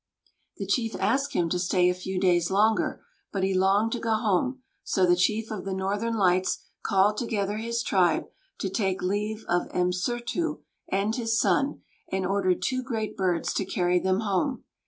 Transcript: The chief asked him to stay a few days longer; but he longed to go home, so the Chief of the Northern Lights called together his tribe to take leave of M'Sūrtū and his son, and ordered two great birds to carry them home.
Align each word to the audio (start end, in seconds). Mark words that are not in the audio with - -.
The 0.57 0.65
chief 0.65 0.95
asked 0.95 1.33
him 1.33 1.47
to 1.49 1.59
stay 1.59 1.87
a 1.87 1.93
few 1.93 2.19
days 2.19 2.49
longer; 2.49 3.03
but 3.31 3.43
he 3.43 3.53
longed 3.53 3.91
to 3.91 3.99
go 3.99 4.15
home, 4.15 4.63
so 4.83 5.05
the 5.05 5.15
Chief 5.15 5.51
of 5.51 5.63
the 5.63 5.75
Northern 5.75 6.15
Lights 6.15 6.57
called 6.81 7.17
together 7.17 7.57
his 7.57 7.83
tribe 7.83 8.25
to 8.57 8.67
take 8.71 9.03
leave 9.03 9.45
of 9.47 9.69
M'Sūrtū 9.73 10.61
and 10.87 11.15
his 11.15 11.39
son, 11.39 11.81
and 12.11 12.25
ordered 12.25 12.63
two 12.63 12.81
great 12.81 13.15
birds 13.15 13.53
to 13.53 13.63
carry 13.63 13.99
them 13.99 14.21
home. 14.21 14.63